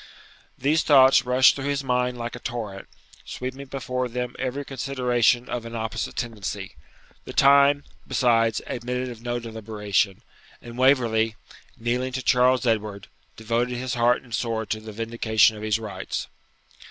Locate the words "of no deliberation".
9.09-10.23